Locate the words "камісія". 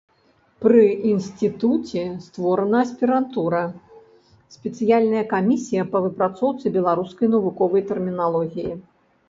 5.37-5.83